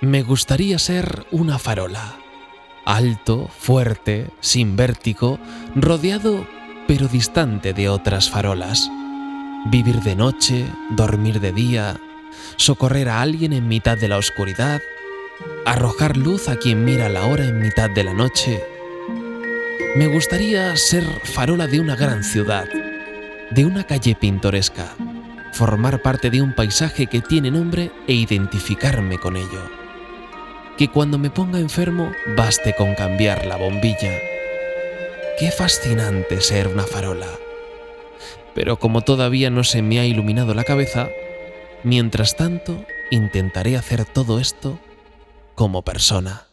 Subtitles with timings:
[0.00, 2.18] Me gustaría ser una farola.
[2.84, 5.40] Alto, fuerte, sin vértigo,
[5.74, 6.46] rodeado
[6.86, 8.88] pero distante de otras farolas.
[9.66, 12.00] Vivir de noche, dormir de día,
[12.54, 14.80] socorrer a alguien en mitad de la oscuridad,
[15.66, 18.62] arrojar luz a quien mira la hora en mitad de la noche.
[19.96, 22.68] Me gustaría ser farola de una gran ciudad,
[23.50, 24.94] de una calle pintoresca,
[25.52, 29.87] formar parte de un paisaje que tiene nombre e identificarme con ello.
[30.78, 34.12] Que cuando me ponga enfermo baste con cambiar la bombilla.
[35.38, 37.28] Qué fascinante ser una farola.
[38.54, 41.08] Pero como todavía no se me ha iluminado la cabeza,
[41.82, 44.78] mientras tanto intentaré hacer todo esto
[45.54, 46.47] como persona.